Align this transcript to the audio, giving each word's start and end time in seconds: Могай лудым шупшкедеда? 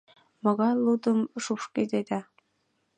Могай 0.43 0.73
лудым 0.85 1.19
шупшкедеда? 1.43 2.19